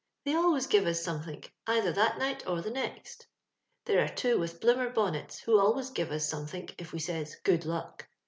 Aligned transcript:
they 0.25 0.33
always 0.33 0.65
give 0.65 0.87
us 0.87 1.03
some 1.03 1.21
think 1.21 1.53
either 1.67 1.91
that 1.91 2.17
night 2.17 2.43
or 2.47 2.59
the 2.59 2.71
next 2.71 3.27
There 3.85 4.03
are 4.03 4.09
two 4.09 4.39
with 4.39 4.59
Uloomer 4.61 4.91
bonnets, 4.91 5.37
who 5.41 5.59
always 5.59 5.91
give 5.91 6.09
us 6.09 6.27
Bomethink 6.33 6.73
if 6.79 6.91
we 6.91 6.97
says' 6.97 7.35
Good 7.43 7.61
luok.' 7.65 8.07